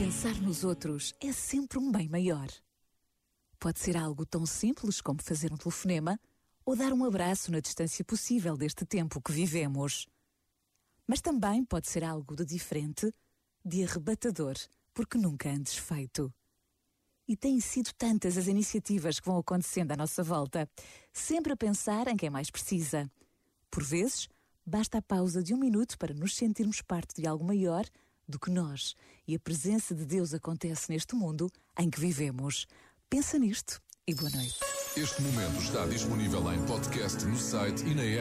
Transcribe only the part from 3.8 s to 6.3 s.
ser algo tão simples como fazer um telefonema